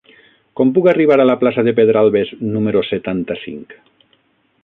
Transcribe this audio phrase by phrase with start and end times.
[0.59, 3.79] Com puc arribar a la plaça de Pedralbes número setanta-cinc?